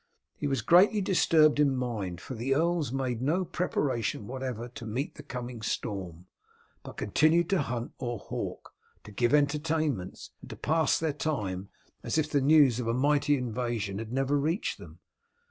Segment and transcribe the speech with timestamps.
[0.35, 5.13] He was greatly disturbed in mind, for the earls made no preparation whatever to meet
[5.13, 6.25] the coming storm,
[6.81, 11.69] but continued to hunt or to hawk, to give entertainments, and to pass their time
[12.01, 14.97] as if the news of a mighty invasion had never reached them.